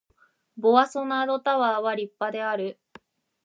[0.57, 2.79] ボワソナードタワーは立派である